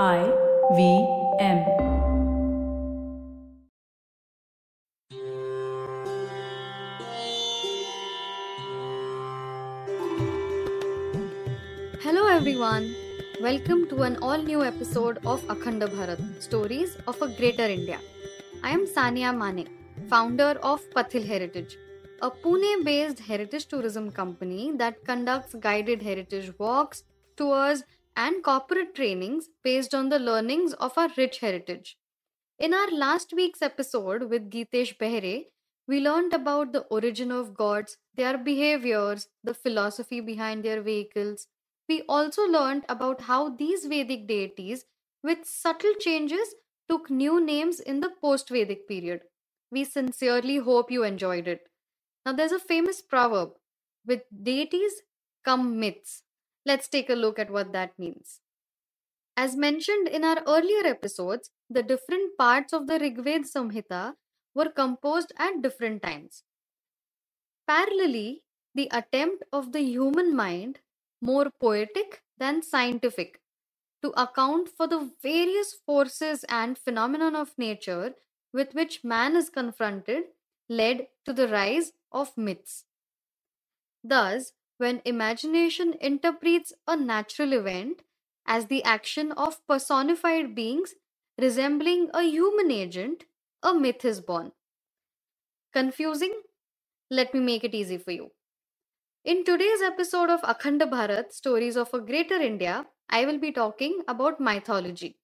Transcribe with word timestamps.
I 0.00 0.32
V 0.74 1.06
M. 1.38 1.58
Hello 12.00 12.26
everyone. 12.26 12.94
Welcome 13.42 13.86
to 13.90 14.00
an 14.00 14.16
all 14.22 14.38
new 14.38 14.64
episode 14.64 15.18
of 15.26 15.42
Akhanda 15.42 15.88
Bharat 15.88 16.42
Stories 16.42 16.96
of 17.06 17.20
a 17.20 17.28
Greater 17.28 17.66
India. 17.66 18.00
I 18.62 18.70
am 18.70 18.86
Sania 18.86 19.36
Mane, 19.36 19.68
founder 20.08 20.58
of 20.62 20.80
Pathil 20.94 21.26
Heritage, 21.26 21.76
a 22.22 22.30
Pune 22.30 22.82
based 22.82 23.18
heritage 23.18 23.66
tourism 23.66 24.10
company 24.10 24.72
that 24.76 25.04
conducts 25.04 25.54
guided 25.54 26.00
heritage 26.00 26.50
walks, 26.58 27.04
tours, 27.36 27.84
and 28.16 28.42
corporate 28.44 28.94
trainings 28.94 29.48
based 29.62 29.94
on 29.94 30.08
the 30.08 30.18
learnings 30.18 30.72
of 30.74 30.96
our 30.98 31.10
rich 31.16 31.38
heritage. 31.40 31.96
In 32.58 32.74
our 32.74 32.90
last 32.90 33.32
week's 33.34 33.62
episode 33.62 34.24
with 34.30 34.50
Geetesh 34.50 34.96
Behre, 34.98 35.46
we 35.86 36.00
learned 36.00 36.32
about 36.32 36.72
the 36.72 36.82
origin 36.84 37.30
of 37.32 37.54
gods, 37.54 37.98
their 38.14 38.38
behaviors, 38.38 39.28
the 39.44 39.54
philosophy 39.54 40.20
behind 40.20 40.64
their 40.64 40.82
vehicles. 40.82 41.48
We 41.88 42.02
also 42.08 42.42
learned 42.46 42.84
about 42.88 43.22
how 43.22 43.50
these 43.50 43.86
Vedic 43.86 44.26
deities, 44.26 44.86
with 45.22 45.44
subtle 45.44 45.94
changes, 46.00 46.54
took 46.88 47.10
new 47.10 47.40
names 47.40 47.80
in 47.80 48.00
the 48.00 48.10
post 48.10 48.48
Vedic 48.48 48.88
period. 48.88 49.22
We 49.70 49.84
sincerely 49.84 50.56
hope 50.58 50.90
you 50.90 51.02
enjoyed 51.04 51.48
it. 51.48 51.68
Now, 52.26 52.32
there's 52.32 52.52
a 52.52 52.58
famous 52.58 53.00
proverb 53.02 53.54
with 54.06 54.22
deities 54.42 55.02
come 55.44 55.78
myths. 55.80 56.24
Let's 56.64 56.88
take 56.88 57.10
a 57.10 57.14
look 57.14 57.38
at 57.38 57.50
what 57.50 57.72
that 57.72 57.98
means. 57.98 58.40
As 59.36 59.56
mentioned 59.56 60.08
in 60.08 60.24
our 60.24 60.42
earlier 60.46 60.86
episodes, 60.86 61.50
the 61.68 61.82
different 61.82 62.36
parts 62.36 62.72
of 62.72 62.86
the 62.86 62.98
Rigved 62.98 63.46
Samhita 63.50 64.14
were 64.54 64.68
composed 64.68 65.32
at 65.38 65.62
different 65.62 66.02
times. 66.02 66.44
Parallelly, 67.68 68.42
the 68.74 68.88
attempt 68.92 69.44
of 69.52 69.72
the 69.72 69.80
human 69.82 70.36
mind, 70.36 70.80
more 71.20 71.50
poetic 71.60 72.22
than 72.38 72.62
scientific, 72.62 73.40
to 74.02 74.10
account 74.20 74.68
for 74.68 74.86
the 74.86 75.10
various 75.22 75.74
forces 75.86 76.44
and 76.48 76.76
phenomena 76.76 77.38
of 77.40 77.56
nature 77.56 78.14
with 78.52 78.74
which 78.74 79.02
man 79.02 79.36
is 79.36 79.48
confronted, 79.48 80.24
led 80.68 81.06
to 81.24 81.32
the 81.32 81.48
rise 81.48 81.92
of 82.10 82.36
myths. 82.36 82.84
Thus, 84.04 84.52
when 84.82 85.00
imagination 85.04 85.94
interprets 86.00 86.72
a 86.88 86.96
natural 86.96 87.52
event 87.52 88.02
as 88.54 88.66
the 88.66 88.82
action 88.82 89.30
of 89.44 89.64
personified 89.68 90.54
beings 90.56 90.94
resembling 91.38 92.10
a 92.12 92.22
human 92.22 92.72
agent, 92.72 93.24
a 93.62 93.72
myth 93.72 94.04
is 94.04 94.20
born. 94.20 94.50
Confusing? 95.72 96.34
Let 97.10 97.32
me 97.32 97.40
make 97.40 97.62
it 97.62 97.74
easy 97.74 97.96
for 97.96 98.10
you. 98.10 98.32
In 99.24 99.44
today's 99.44 99.82
episode 99.82 100.30
of 100.30 100.42
Akhanda 100.42 100.90
Bharat 100.90 101.32
Stories 101.32 101.76
of 101.76 101.94
a 101.94 102.00
Greater 102.00 102.40
India, 102.50 102.86
I 103.08 103.24
will 103.24 103.38
be 103.38 103.52
talking 103.52 104.00
about 104.08 104.40
mythology. 104.40 105.16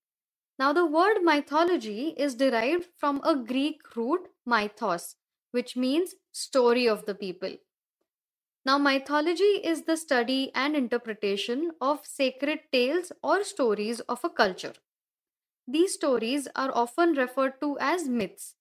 Now, 0.56 0.73
the 0.73 0.86
word 0.86 1.23
mythology 1.23 2.14
is 2.17 2.36
derived 2.36 2.86
from 2.97 3.20
a 3.25 3.34
Greek 3.34 3.97
root 3.97 4.29
mythos, 4.47 5.17
which 5.51 5.77
means 5.77 6.14
story 6.31 6.89
of 6.89 7.06
the 7.06 7.14
people. 7.17 7.56
Now, 8.64 8.78
mythology 8.78 9.61
is 9.64 9.83
the 9.83 9.97
study 9.97 10.53
and 10.55 10.77
interpretation 10.77 11.73
of 11.81 12.06
sacred 12.06 12.61
tales 12.73 13.11
or 13.23 13.42
stories 13.42 14.01
of 14.01 14.23
a 14.25 14.31
culture. 14.31 14.75
These 15.69 15.95
stories 15.95 16.48
are 16.56 16.73
often 16.75 17.14
referred 17.14 17.61
to 17.61 17.79
as 17.81 18.09
myths. 18.09 18.56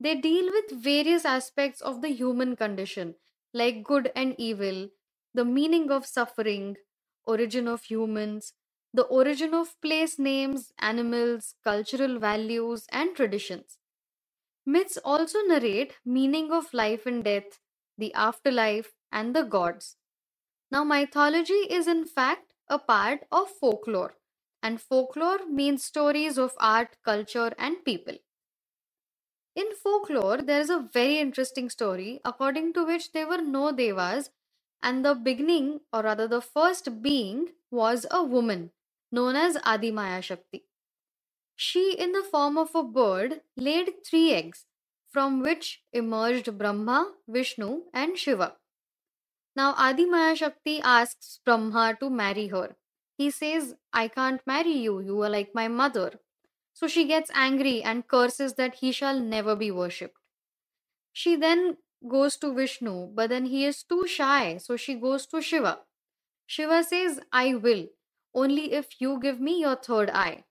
They 0.00 0.16
deal 0.16 0.46
with 0.52 0.70
various 0.72 1.24
aspects 1.24 1.80
of 1.82 2.02
the 2.02 2.10
human 2.10 2.56
condition, 2.56 3.16
like 3.54 3.84
good 3.84 4.12
and 4.16 4.34
evil, 4.38 4.90
the 5.34 5.44
meaning 5.44 5.90
of 5.90 6.06
suffering, 6.06 6.76
origin 7.26 7.68
of 7.68 7.84
humans, 7.84 8.54
the 8.94 9.04
origin 9.04 9.54
of 9.54 9.80
place 9.82 10.18
names, 10.18 10.72
animals, 10.78 11.54
cultural 11.64 12.18
values, 12.18 12.86
and 12.92 13.16
traditions. 13.16 13.78
Myths 14.64 14.98
also 15.04 15.42
narrate 15.42 15.98
meaning 16.04 16.52
of 16.52 16.72
life 16.72 17.06
and 17.06 17.24
death, 17.24 17.58
the 17.96 18.14
afterlife, 18.14 18.97
and 19.12 19.34
the 19.34 19.42
gods. 19.42 19.96
Now, 20.70 20.84
mythology 20.84 21.66
is 21.78 21.86
in 21.86 22.04
fact 22.04 22.54
a 22.68 22.78
part 22.78 23.26
of 23.32 23.50
folklore, 23.50 24.16
and 24.62 24.80
folklore 24.80 25.46
means 25.46 25.84
stories 25.84 26.38
of 26.38 26.54
art, 26.58 26.96
culture, 27.04 27.52
and 27.58 27.84
people. 27.84 28.18
In 29.54 29.74
folklore, 29.74 30.38
there 30.42 30.60
is 30.60 30.70
a 30.70 30.88
very 30.92 31.18
interesting 31.18 31.68
story 31.68 32.20
according 32.24 32.72
to 32.74 32.84
which 32.84 33.12
there 33.12 33.26
were 33.26 33.42
no 33.42 33.72
devas, 33.72 34.30
and 34.82 35.04
the 35.04 35.14
beginning, 35.14 35.80
or 35.92 36.02
rather 36.02 36.28
the 36.28 36.40
first 36.40 37.02
being, 37.02 37.54
was 37.70 38.06
a 38.10 38.22
woman 38.22 38.72
known 39.10 39.36
as 39.36 39.56
Adimaya 39.56 40.22
Shakti. 40.22 40.64
She, 41.56 41.94
in 41.94 42.12
the 42.12 42.22
form 42.22 42.58
of 42.58 42.74
a 42.74 42.82
bird, 42.84 43.42
laid 43.56 44.04
three 44.04 44.32
eggs, 44.32 44.66
from 45.08 45.40
which 45.40 45.82
emerged 45.92 46.56
Brahma, 46.58 47.14
Vishnu, 47.26 47.84
and 47.92 48.16
Shiva. 48.16 48.57
Now, 49.58 49.74
Adimaya 49.74 50.36
Shakti 50.36 50.80
asks 50.80 51.40
Brahma 51.44 51.96
to 51.98 52.08
marry 52.08 52.46
her. 52.46 52.76
He 53.16 53.32
says, 53.32 53.74
I 53.92 54.06
can't 54.06 54.40
marry 54.46 54.74
you, 54.74 55.00
you 55.00 55.20
are 55.24 55.28
like 55.28 55.52
my 55.52 55.66
mother. 55.66 56.20
So 56.74 56.86
she 56.86 57.08
gets 57.08 57.32
angry 57.34 57.82
and 57.82 58.06
curses 58.06 58.54
that 58.54 58.76
he 58.76 58.92
shall 58.92 59.18
never 59.18 59.56
be 59.56 59.72
worshipped. 59.72 60.16
She 61.12 61.34
then 61.34 61.78
goes 62.06 62.36
to 62.36 62.54
Vishnu, 62.54 63.08
but 63.12 63.30
then 63.30 63.46
he 63.46 63.64
is 63.64 63.82
too 63.82 64.06
shy, 64.06 64.58
so 64.58 64.76
she 64.76 64.94
goes 64.94 65.26
to 65.26 65.42
Shiva. 65.42 65.80
Shiva 66.46 66.84
says, 66.84 67.18
I 67.32 67.56
will, 67.56 67.88
only 68.32 68.72
if 68.74 69.00
you 69.00 69.18
give 69.20 69.40
me 69.40 69.60
your 69.60 69.74
third 69.74 70.08
eye. 70.10 70.44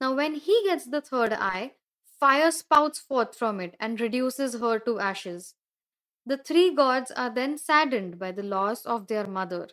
Now, 0.00 0.14
when 0.14 0.34
he 0.34 0.62
gets 0.64 0.84
the 0.84 1.00
third 1.00 1.32
eye, 1.32 1.72
fire 2.20 2.52
spouts 2.52 3.00
forth 3.00 3.34
from 3.34 3.58
it 3.58 3.74
and 3.80 4.00
reduces 4.00 4.54
her 4.60 4.78
to 4.78 5.00
ashes. 5.00 5.54
The 6.26 6.36
three 6.36 6.74
gods 6.74 7.10
are 7.12 7.30
then 7.30 7.56
saddened 7.56 8.18
by 8.18 8.32
the 8.32 8.42
loss 8.42 8.84
of 8.84 9.06
their 9.06 9.26
mother. 9.26 9.68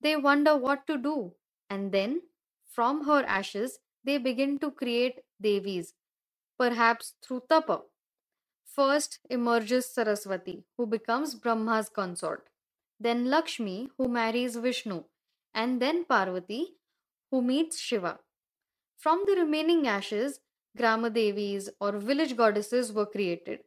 They 0.00 0.16
wonder 0.16 0.56
what 0.56 0.86
to 0.86 0.96
do, 0.96 1.34
and 1.68 1.92
then, 1.92 2.22
from 2.64 3.04
her 3.06 3.24
ashes, 3.26 3.80
they 4.04 4.18
begin 4.18 4.58
to 4.60 4.70
create 4.70 5.20
Devis, 5.40 5.94
perhaps 6.58 7.14
through 7.22 7.42
tapa. 7.48 7.82
First 8.64 9.18
emerges 9.28 9.86
Saraswati, 9.86 10.64
who 10.76 10.86
becomes 10.86 11.34
Brahma's 11.34 11.88
consort, 11.88 12.48
then 13.00 13.26
Lakshmi, 13.28 13.90
who 13.98 14.08
marries 14.08 14.56
Vishnu, 14.56 15.04
and 15.54 15.82
then 15.82 16.04
Parvati, 16.04 16.76
who 17.30 17.42
meets 17.42 17.78
Shiva. 17.78 18.20
From 18.96 19.24
the 19.26 19.34
remaining 19.34 19.86
ashes, 19.88 20.40
Grama 20.76 21.10
Devis 21.10 21.70
or 21.80 21.92
village 21.98 22.36
goddesses 22.36 22.92
were 22.92 23.06
created. 23.06 23.64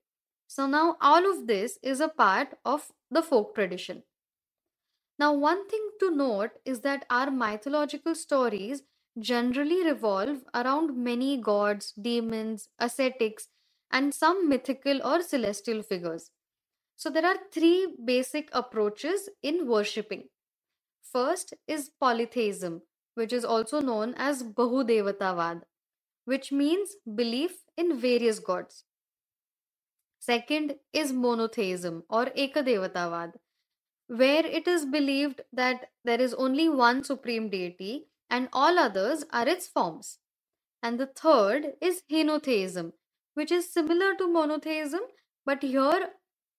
So 0.48 0.68
now 0.68 0.98
all 1.02 1.30
of 1.30 1.48
this 1.48 1.78
is 1.84 2.00
a 2.00 2.10
part 2.10 2.58
of 2.64 2.92
the 3.12 3.22
folk 3.22 3.56
tradition. 3.56 4.04
Now, 5.18 5.34
one 5.34 5.68
thing 5.68 5.90
to 6.00 6.12
note 6.12 6.52
is 6.66 6.82
that 6.82 7.06
our 7.10 7.32
mythological 7.32 8.16
stories 8.16 8.84
generally 9.20 9.84
revolve 9.84 10.44
around 10.54 10.98
many 10.98 11.38
gods, 11.38 11.94
demons, 11.94 12.68
ascetics, 12.80 13.48
and 13.92 14.14
some 14.14 14.50
mythical 14.50 15.02
or 15.06 15.22
celestial 15.22 15.84
figures. 15.84 16.32
So, 16.98 17.10
there 17.10 17.26
are 17.26 17.38
three 17.54 17.88
basic 18.04 18.50
approaches 18.52 19.30
in 19.42 19.68
worshipping. 19.68 20.30
First 21.02 21.54
is 21.68 21.92
polytheism, 22.00 22.82
which 23.16 23.32
is 23.32 23.46
also 23.46 23.80
known 23.80 24.14
as 24.18 24.44
Bahudevatavad, 24.44 25.62
which 26.26 26.52
means 26.52 26.96
belief 27.16 27.64
in 27.78 27.98
various 27.98 28.40
gods. 28.40 28.84
Second 30.26 30.80
is 30.92 31.14
monotheism 31.14 32.04
or 32.10 32.26
Ekadevatavad, 32.44 33.34
where 34.08 34.44
it 34.44 34.68
is 34.68 34.84
believed 34.84 35.42
that 35.54 35.92
there 36.04 36.20
is 36.20 36.34
only 36.34 36.68
one 36.68 37.04
supreme 37.04 37.48
deity 37.48 38.08
and 38.28 38.50
all 38.52 38.80
others 38.80 39.24
are 39.32 39.48
its 39.48 39.68
forms. 39.68 40.18
And 40.82 41.00
the 41.00 41.06
third 41.06 41.74
is 41.80 42.02
henotheism, 42.12 42.94
which 43.36 43.52
is 43.52 43.72
similar 43.72 44.16
to 44.16 44.28
monotheism, 44.28 45.02
but 45.46 45.62
here 45.62 46.10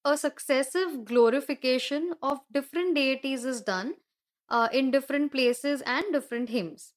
a 0.05 0.17
successive 0.17 1.05
glorification 1.05 2.15
of 2.23 2.39
different 2.53 2.95
deities 2.95 3.45
is 3.45 3.63
done 3.63 3.95
uh, 4.49 4.69
in 4.73 4.93
different 4.93 5.33
places 5.33 5.83
and 5.85 6.05
different 6.13 6.51
hymns. 6.51 6.93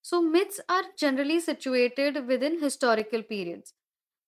So, 0.00 0.22
myths 0.22 0.60
are 0.70 0.84
generally 0.98 1.40
situated 1.40 2.26
within 2.26 2.60
historical 2.60 3.22
periods. 3.22 3.74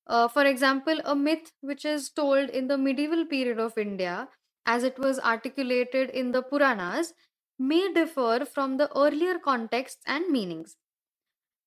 Uh, 0.06 0.28
for 0.28 0.44
example, 0.44 1.00
a 1.04 1.14
myth 1.14 1.52
which 1.60 1.84
is 1.84 2.10
told 2.10 2.50
in 2.50 2.68
the 2.68 2.78
medieval 2.78 3.24
period 3.24 3.58
of 3.58 3.76
India, 3.78 4.28
as 4.66 4.82
it 4.84 4.98
was 4.98 5.18
articulated 5.20 6.10
in 6.10 6.32
the 6.32 6.42
Puranas, 6.42 7.12
may 7.58 7.92
differ 7.92 8.44
from 8.44 8.76
the 8.76 8.90
earlier 8.96 9.38
contexts 9.38 10.02
and 10.06 10.28
meanings. 10.30 10.76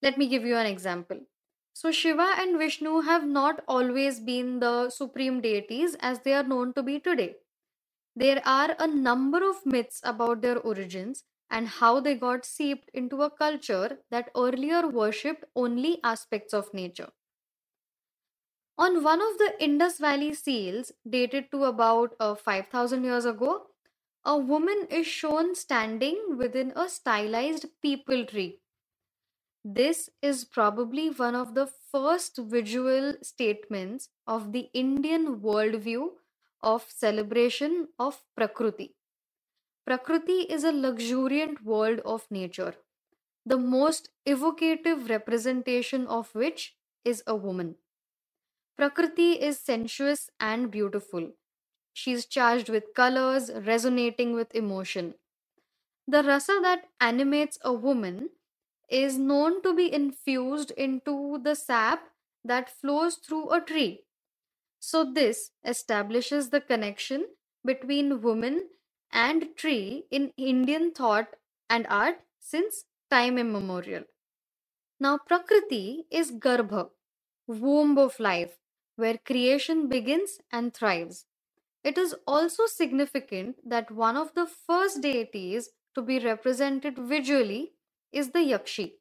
Let 0.02 0.18
me 0.18 0.28
give 0.28 0.46
you 0.46 0.56
an 0.58 0.66
example. 0.66 1.22
So, 1.74 1.92
Shiva 1.92 2.36
and 2.38 2.58
Vishnu 2.58 3.02
have 3.02 3.26
not 3.26 3.64
always 3.68 4.20
been 4.20 4.60
the 4.60 4.90
supreme 4.90 5.42
deities 5.42 5.96
as 6.02 6.20
they 6.20 6.34
are 6.34 6.44
known 6.44 6.74
to 6.74 6.84
be 6.84 7.00
today. 7.00 7.38
There 8.16 8.42
are 8.46 8.76
a 8.80 8.88
number 8.88 9.48
of 9.50 9.66
myths 9.66 10.02
about 10.04 10.42
their 10.42 10.60
origins 10.60 11.24
and 11.50 11.68
how 11.68 12.00
they 12.02 12.16
got 12.16 12.46
seeped 12.46 12.90
into 12.94 13.24
a 13.24 13.32
culture 13.32 14.00
that 14.12 14.32
earlier 14.36 14.88
worshipped 14.88 15.46
only 15.56 16.00
aspects 16.04 16.54
of 16.54 16.74
nature. 16.74 17.10
On 18.80 19.04
one 19.04 19.22
of 19.22 19.38
the 19.38 19.62
Indus 19.62 19.98
Valley 19.98 20.34
seals, 20.34 20.94
dated 21.08 21.52
to 21.52 21.66
about 21.66 22.16
uh, 22.18 22.34
5000 22.34 23.04
years 23.04 23.26
ago, 23.26 23.68
a 24.24 24.38
woman 24.38 24.88
is 24.90 25.06
shown 25.06 25.54
standing 25.54 26.38
within 26.38 26.72
a 26.78 26.88
stylized 26.88 27.66
peepal 27.84 28.26
tree. 28.26 28.62
This 29.66 30.10
is 30.22 30.46
probably 30.46 31.10
one 31.10 31.36
of 31.36 31.56
the 31.56 31.68
first 31.92 32.38
visual 32.38 33.16
statements 33.22 34.08
of 34.26 34.54
the 34.54 34.70
Indian 34.74 35.42
worldview 35.42 36.12
of 36.64 36.86
celebration 36.88 37.90
of 38.00 38.24
Prakriti. 38.38 38.96
Prakriti 39.86 40.44
is 40.44 40.64
a 40.64 40.72
luxuriant 40.72 41.66
world 41.66 42.00
of 42.06 42.32
nature, 42.32 42.76
the 43.46 43.58
most 43.58 44.08
evocative 44.26 45.10
representation 45.10 46.08
of 46.08 46.34
which 46.34 46.78
is 47.04 47.22
a 47.28 47.36
woman. 47.36 47.76
Prakriti 48.80 49.34
is 49.34 49.60
sensuous 49.60 50.30
and 50.40 50.72
beautiful. 50.72 51.34
She 51.92 52.14
is 52.14 52.26
charged 52.26 52.70
with 52.70 52.94
colors, 52.96 53.52
resonating 53.54 54.32
with 54.34 54.56
emotion. 54.56 55.16
The 56.08 56.24
rasa 56.24 56.60
that 56.62 56.86
animates 57.02 57.60
a 57.62 57.74
woman 57.74 58.30
is 58.90 59.18
known 59.18 59.62
to 59.64 59.74
be 59.76 59.94
infused 59.94 60.72
into 60.72 61.40
the 61.44 61.56
sap 61.56 62.04
that 62.46 62.70
flows 62.70 63.16
through 63.16 63.52
a 63.52 63.60
tree. 63.60 64.06
So, 64.80 65.04
this 65.04 65.52
establishes 65.66 66.50
the 66.50 66.62
connection 66.62 67.28
between 67.66 68.22
woman 68.22 68.70
and 69.12 69.58
tree 69.58 70.06
in 70.10 70.32
Indian 70.38 70.94
thought 70.94 71.36
and 71.70 71.86
art 71.90 72.22
since 72.40 72.86
time 73.12 73.38
immemorial. 73.38 74.06
Now, 75.00 75.18
Prakriti 75.18 76.06
is 76.10 76.32
Garbha, 76.32 76.92
womb 77.48 77.98
of 77.98 78.20
life, 78.20 78.58
where 79.00 79.18
creation 79.18 79.88
begins 79.88 80.40
and 80.52 80.74
thrives. 80.74 81.26
It 81.84 81.98
is 81.98 82.16
also 82.28 82.66
significant 82.68 83.58
that 83.68 83.92
one 83.92 84.18
of 84.18 84.34
the 84.36 84.46
first 84.46 85.02
deities 85.02 85.70
to 85.96 86.02
be 86.02 86.20
represented 86.20 86.98
visually 86.98 87.74
is 88.12 88.32
the 88.32 88.40
Yakshi. 88.40 88.94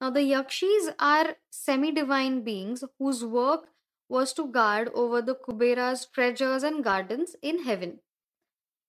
Now, 0.00 0.10
the 0.10 0.20
Yakshis 0.20 0.94
are 0.98 1.36
semi 1.50 1.92
divine 1.92 2.42
beings 2.42 2.84
whose 2.98 3.24
work 3.24 3.68
was 4.08 4.32
to 4.34 4.46
guard 4.46 4.90
over 4.94 5.22
the 5.22 5.34
Kubera's 5.34 6.06
treasures 6.06 6.62
and 6.62 6.84
gardens 6.84 7.36
in 7.42 7.64
heaven. 7.64 8.00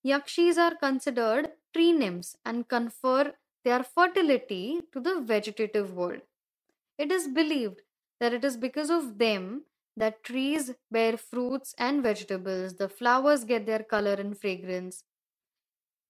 Yakshis 0.06 0.56
are 0.56 0.74
considered 0.74 1.52
tree 1.74 1.92
nymphs 1.92 2.36
and 2.44 2.68
confer 2.68 3.34
their 3.64 3.82
fertility 3.82 4.80
to 4.92 5.00
the 5.00 5.20
vegetative 5.20 5.92
world. 5.94 6.22
It 6.98 7.12
is 7.12 7.28
believed 7.28 7.82
that 8.20 8.32
it 8.34 8.44
is 8.44 8.56
because 8.56 8.90
of 8.90 9.18
them 9.18 9.64
that 9.96 10.22
trees 10.22 10.72
bear 10.90 11.16
fruits 11.16 11.74
and 11.78 12.02
vegetables, 12.02 12.74
the 12.74 12.88
flowers 12.88 13.44
get 13.44 13.66
their 13.66 13.82
color 13.82 14.14
and 14.14 14.38
fragrance. 14.38 15.04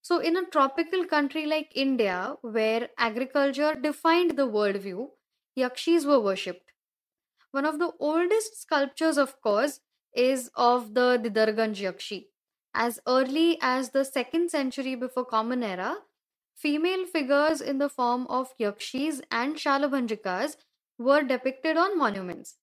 So, 0.03 0.19
in 0.19 0.37
a 0.37 0.45
tropical 0.47 1.05
country 1.05 1.47
like 1.47 1.73
India, 1.75 2.37
where 2.43 2.91
agriculture 2.99 3.75
defined 3.75 4.37
the 4.37 4.47
worldview, 4.47 5.09
Yakshis 5.59 6.05
were 6.07 6.21
worshipped. 6.21 6.73
One 7.51 7.65
of 7.65 7.79
the 7.79 7.93
oldest 7.99 8.61
sculptures, 8.61 9.17
of 9.19 9.41
course, 9.41 9.81
is 10.15 10.51
of 10.55 10.95
the 10.95 11.19
Didarganj 11.23 11.81
Yakshi. 11.83 12.27
As 12.75 13.01
early 13.07 13.59
as 13.61 13.91
the 13.91 14.05
second 14.05 14.51
century 14.51 14.95
before 14.95 15.25
Common 15.25 15.63
Era, 15.63 15.97
female 16.55 17.07
figures 17.07 17.61
in 17.61 17.79
the 17.79 17.89
form 17.89 18.27
of 18.29 18.57
Yakshis 18.59 19.23
and 19.31 19.57
Shalabhanjikas 19.57 20.57
were 20.99 21.23
depicted 21.23 21.77
on 21.77 21.99
monuments. 21.99 22.57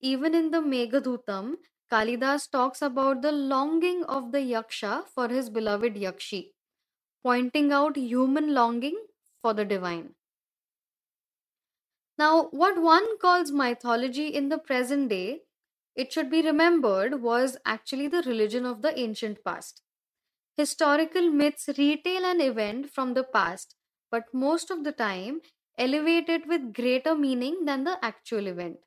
Even 0.00 0.34
in 0.34 0.50
the 0.50 0.62
Meghadutam, 0.62 1.58
Kalidas 1.90 2.50
talks 2.50 2.80
about 2.80 3.20
the 3.20 3.32
longing 3.32 4.04
of 4.04 4.32
the 4.32 4.38
Yaksha 4.40 5.06
for 5.06 5.28
his 5.28 5.50
beloved 5.50 5.94
Yakshi, 5.94 6.54
pointing 7.22 7.72
out 7.72 7.96
human 7.96 8.54
longing 8.54 8.98
for 9.42 9.54
the 9.54 9.64
divine. 9.64 10.14
Now, 12.18 12.48
what 12.50 12.76
one 12.82 13.16
calls 13.18 13.50
mythology 13.50 14.28
in 14.28 14.50
the 14.50 14.58
present 14.58 15.08
day, 15.08 15.44
it 15.94 16.12
should 16.12 16.30
be 16.30 16.42
remembered, 16.42 17.22
was 17.22 17.56
actually 17.64 18.08
the 18.08 18.22
religion 18.22 18.66
of 18.66 18.82
the 18.82 18.98
ancient 18.98 19.42
past. 19.44 19.82
Historical 20.56 21.30
myths 21.30 21.68
retell 21.78 22.24
an 22.26 22.40
event 22.40 22.90
from 22.90 23.14
the 23.14 23.24
past, 23.24 23.76
but 24.10 24.34
most 24.34 24.70
of 24.70 24.84
the 24.84 24.92
time 24.92 25.42
elevate 25.78 26.28
it 26.28 26.46
with 26.46 26.74
greater 26.74 27.14
meaning 27.14 27.64
than 27.64 27.84
the 27.84 27.98
actual 28.04 28.46
event. 28.46 28.78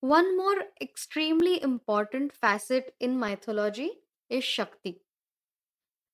One 0.00 0.36
more 0.36 0.64
extremely 0.80 1.62
important 1.62 2.32
facet 2.32 2.94
in 3.00 3.18
mythology 3.18 4.00
is 4.28 4.44
Shakti. 4.44 5.00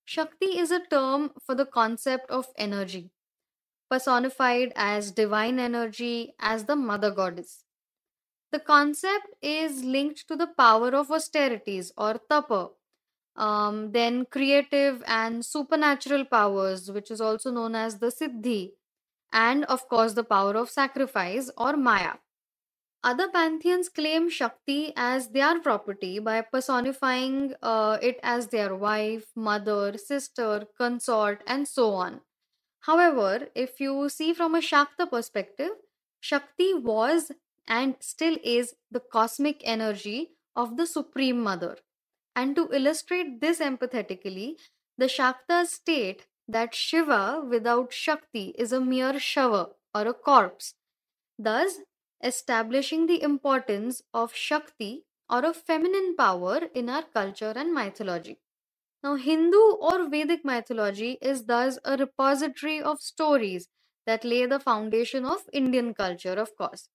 Shakti 0.04 0.58
is 0.58 0.70
a 0.70 0.86
term 0.86 1.32
for 1.44 1.54
the 1.54 1.66
concept 1.66 2.30
of 2.30 2.46
energy 2.56 3.10
personified 3.90 4.72
as 4.74 5.10
divine 5.12 5.58
energy, 5.58 6.34
as 6.40 6.64
the 6.64 6.76
mother 6.76 7.10
goddess. 7.10 7.64
The 8.52 8.60
concept 8.60 9.28
is 9.42 9.84
linked 9.84 10.26
to 10.28 10.36
the 10.36 10.46
power 10.46 10.94
of 10.94 11.10
austerities 11.10 11.92
or 11.96 12.20
tapa, 12.30 12.70
um, 13.36 13.92
then 13.92 14.26
creative 14.26 15.02
and 15.06 15.44
supernatural 15.44 16.24
powers, 16.24 16.90
which 16.90 17.10
is 17.10 17.20
also 17.20 17.50
known 17.50 17.74
as 17.74 17.98
the 17.98 18.08
siddhi, 18.08 18.72
and 19.32 19.64
of 19.66 19.88
course 19.88 20.14
the 20.14 20.24
power 20.24 20.56
of 20.56 20.70
sacrifice 20.70 21.50
or 21.56 21.76
maya. 21.76 22.14
Other 23.02 23.28
pantheons 23.28 23.88
claim 23.88 24.28
Shakti 24.28 24.92
as 24.96 25.28
their 25.28 25.60
property 25.60 26.18
by 26.18 26.40
personifying 26.42 27.54
uh, 27.62 27.98
it 28.02 28.18
as 28.22 28.48
their 28.48 28.74
wife, 28.74 29.26
mother, 29.36 29.96
sister, 29.96 30.66
consort, 30.76 31.42
and 31.46 31.68
so 31.68 31.92
on. 31.94 32.20
However, 32.80 33.48
if 33.54 33.80
you 33.80 34.08
see 34.08 34.32
from 34.32 34.54
a 34.54 34.60
Shakta 34.60 35.08
perspective, 35.08 35.72
Shakti 36.20 36.74
was 36.74 37.32
and 37.68 37.96
still 38.00 38.36
is 38.42 38.74
the 38.90 39.00
cosmic 39.00 39.60
energy 39.64 40.32
of 40.54 40.76
the 40.76 40.86
Supreme 40.86 41.40
Mother. 41.42 41.78
And 42.34 42.54
to 42.56 42.68
illustrate 42.72 43.40
this 43.40 43.60
empathetically, 43.60 44.56
the 44.98 45.06
Shaktas 45.06 45.68
state 45.68 46.26
that 46.48 46.74
Shiva 46.74 47.42
without 47.48 47.92
Shakti 47.92 48.54
is 48.58 48.72
a 48.72 48.80
mere 48.80 49.14
shava 49.14 49.70
or 49.94 50.06
a 50.06 50.14
corpse, 50.14 50.74
thus 51.38 51.78
establishing 52.22 53.06
the 53.06 53.22
importance 53.22 54.02
of 54.14 54.34
Shakti 54.34 55.04
or 55.28 55.44
of 55.44 55.56
feminine 55.56 56.16
power 56.16 56.60
in 56.74 56.88
our 56.88 57.02
culture 57.02 57.52
and 57.56 57.74
mythology. 57.74 58.38
Now, 59.02 59.16
Hindu 59.16 59.58
or 59.58 60.08
Vedic 60.08 60.44
mythology 60.44 61.18
is 61.22 61.46
thus 61.46 61.78
a 61.84 61.96
repository 61.96 62.82
of 62.82 63.00
stories 63.00 63.68
that 64.06 64.24
lay 64.24 64.46
the 64.46 64.60
foundation 64.60 65.24
of 65.24 65.48
Indian 65.52 65.94
culture, 65.94 66.34
of 66.34 66.56
course. 66.56 66.88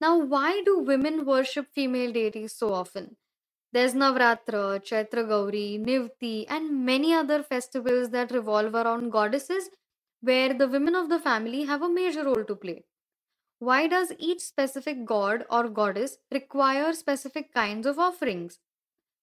Now, 0.00 0.18
why 0.18 0.62
do 0.64 0.78
women 0.78 1.24
worship 1.24 1.66
female 1.74 2.12
deities 2.12 2.54
so 2.56 2.72
often? 2.72 3.16
There's 3.72 3.94
Navratra, 3.94 4.80
Chaitra 4.84 5.28
Gauri, 5.28 5.78
Nivti, 5.82 6.46
and 6.48 6.84
many 6.84 7.14
other 7.14 7.42
festivals 7.42 8.10
that 8.10 8.32
revolve 8.32 8.74
around 8.74 9.10
goddesses 9.10 9.70
where 10.20 10.54
the 10.54 10.68
women 10.68 10.94
of 10.94 11.08
the 11.08 11.18
family 11.20 11.64
have 11.64 11.82
a 11.82 11.88
major 11.88 12.24
role 12.24 12.44
to 12.44 12.56
play. 12.56 12.84
Why 13.58 13.86
does 13.86 14.12
each 14.18 14.40
specific 14.40 15.04
god 15.04 15.46
or 15.50 15.68
goddess 15.68 16.18
require 16.30 16.92
specific 16.92 17.52
kinds 17.52 17.86
of 17.86 17.98
offerings? 17.98 18.58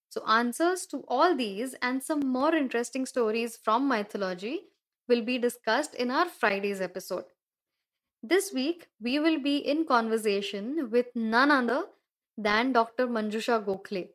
So, 0.09 0.23
answers 0.27 0.85
to 0.87 1.03
all 1.07 1.35
these 1.35 1.73
and 1.81 2.03
some 2.03 2.19
more 2.19 2.53
interesting 2.53 3.05
stories 3.05 3.57
from 3.57 3.87
mythology 3.87 4.67
will 5.07 5.21
be 5.21 5.37
discussed 5.37 5.95
in 5.95 6.11
our 6.11 6.27
Friday's 6.27 6.81
episode. 6.81 7.25
This 8.23 8.51
week, 8.53 8.87
we 9.01 9.19
will 9.19 9.39
be 9.39 9.57
in 9.57 9.85
conversation 9.85 10.89
with 10.91 11.07
none 11.15 11.51
other 11.51 11.85
than 12.37 12.71
Dr. 12.71 13.07
Manjusha 13.07 13.63
Gokhale, 13.65 14.09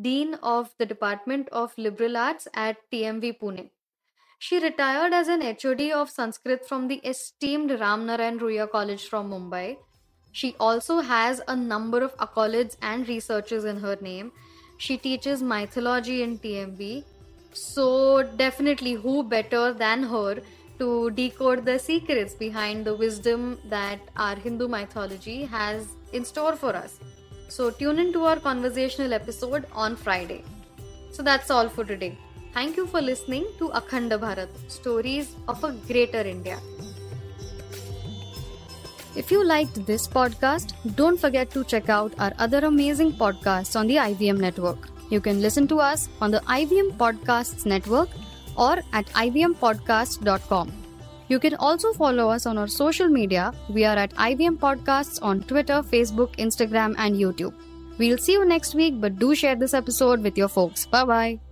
Dean 0.00 0.34
of 0.42 0.74
the 0.78 0.86
Department 0.86 1.48
of 1.50 1.76
Liberal 1.78 2.16
Arts 2.16 2.48
at 2.54 2.76
TMV 2.90 3.38
Pune. 3.38 3.70
She 4.38 4.58
retired 4.58 5.12
as 5.12 5.28
an 5.28 5.40
HOD 5.42 5.90
of 5.92 6.10
Sanskrit 6.10 6.66
from 6.66 6.88
the 6.88 6.96
esteemed 6.96 7.70
Ramnarayan 7.70 8.38
Ruia 8.38 8.70
College 8.70 9.06
from 9.06 9.30
Mumbai. 9.30 9.76
She 10.32 10.54
also 10.60 11.00
has 11.00 11.40
a 11.48 11.56
number 11.56 12.02
of 12.02 12.16
accolades 12.18 12.76
and 12.80 13.08
researches 13.08 13.64
in 13.64 13.80
her 13.80 13.96
name 14.00 14.32
she 14.78 14.96
teaches 14.96 15.42
mythology 15.42 16.22
in 16.22 16.38
TMV. 16.38 17.04
So, 17.52 18.22
definitely, 18.22 18.92
who 18.92 19.24
better 19.24 19.72
than 19.72 20.04
her 20.04 20.40
to 20.78 21.10
decode 21.10 21.64
the 21.64 21.78
secrets 21.78 22.34
behind 22.34 22.84
the 22.84 22.94
wisdom 22.94 23.58
that 23.64 23.98
our 24.16 24.36
Hindu 24.36 24.68
mythology 24.68 25.44
has 25.44 25.88
in 26.12 26.24
store 26.24 26.54
for 26.54 26.76
us. 26.76 27.00
So, 27.48 27.70
tune 27.70 27.98
in 27.98 28.12
to 28.12 28.24
our 28.24 28.38
conversational 28.38 29.12
episode 29.12 29.66
on 29.72 29.96
Friday. 29.96 30.44
So, 31.10 31.24
that's 31.24 31.50
all 31.50 31.68
for 31.68 31.84
today. 31.84 32.16
Thank 32.58 32.76
you 32.76 32.88
for 32.88 33.00
listening 33.00 33.44
to 33.58 33.68
Akhanda 33.78 34.16
Bharat 34.18 34.48
Stories 34.66 35.36
of 35.46 35.62
a 35.62 35.70
Greater 35.88 36.22
India. 36.22 36.58
If 39.14 39.30
you 39.30 39.44
liked 39.44 39.86
this 39.86 40.08
podcast, 40.08 40.72
don't 40.96 41.20
forget 41.20 41.52
to 41.52 41.62
check 41.62 41.88
out 41.88 42.16
our 42.18 42.32
other 42.38 42.64
amazing 42.70 43.12
podcasts 43.12 43.78
on 43.78 43.86
the 43.86 43.94
IVM 44.06 44.40
network. 44.40 44.88
You 45.08 45.20
can 45.20 45.40
listen 45.40 45.68
to 45.68 45.78
us 45.78 46.08
on 46.20 46.32
the 46.32 46.40
IVM 46.56 46.96
Podcasts 46.96 47.64
network 47.64 48.08
or 48.56 48.78
at 48.92 49.06
ivmpodcast.com. 49.06 50.72
You 51.28 51.38
can 51.38 51.54
also 51.54 51.92
follow 51.92 52.28
us 52.28 52.44
on 52.44 52.58
our 52.58 52.66
social 52.66 53.06
media. 53.06 53.52
We 53.68 53.84
are 53.84 53.96
at 53.96 54.14
IVM 54.14 54.58
Podcasts 54.58 55.20
on 55.22 55.42
Twitter, 55.42 55.82
Facebook, 55.96 56.34
Instagram, 56.48 56.96
and 56.98 57.14
YouTube. 57.14 57.54
We'll 57.98 58.18
see 58.18 58.32
you 58.32 58.44
next 58.44 58.74
week, 58.74 59.00
but 59.00 59.20
do 59.20 59.36
share 59.36 59.54
this 59.54 59.74
episode 59.74 60.24
with 60.24 60.36
your 60.36 60.48
folks. 60.48 60.86
Bye 60.86 61.04
bye. 61.04 61.47